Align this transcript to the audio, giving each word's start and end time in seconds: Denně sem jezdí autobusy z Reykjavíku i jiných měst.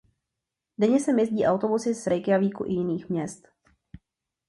Denně 0.77 0.99
sem 0.99 1.19
jezdí 1.19 1.45
autobusy 1.45 1.93
z 1.93 2.07
Reykjavíku 2.07 2.65
i 2.65 2.73
jiných 2.73 3.09
měst. 3.09 3.47